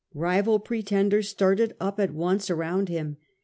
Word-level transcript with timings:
Rival 0.15 0.57
pretenders 0.57 1.29
started 1.29 1.75
up 1.79 1.99
at 1.99 2.09
once 2.11 2.49
around 2.49 2.89
him. 2.89 3.17